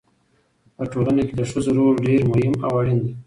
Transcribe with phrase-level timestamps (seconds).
[0.75, 3.13] په ټولنه کې د ښځو رول ډېر مهم او اړین دی.